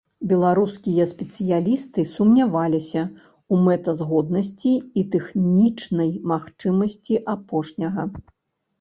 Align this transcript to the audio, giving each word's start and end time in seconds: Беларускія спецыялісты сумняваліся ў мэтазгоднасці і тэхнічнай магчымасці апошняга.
Беларускія 0.29 1.03
спецыялісты 1.11 2.05
сумняваліся 2.13 3.03
ў 3.03 3.55
мэтазгоднасці 3.67 4.73
і 5.03 5.07
тэхнічнай 5.19 6.11
магчымасці 6.35 7.25
апошняга. 7.39 8.13